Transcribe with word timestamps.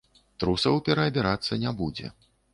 Трусаў 0.43 0.79
пераабірацца 0.87 1.61
не 1.67 1.77
будзе. 1.85 2.13